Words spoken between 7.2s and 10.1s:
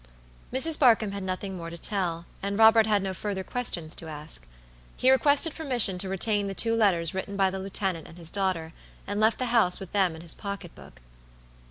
by the lieutenant and his daughter, and left the house with